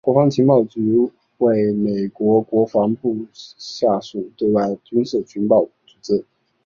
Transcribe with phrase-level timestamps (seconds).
[0.03, 0.97] 国防情报局
[1.37, 6.25] 为美国国防部辖下主要对外军事情报组织。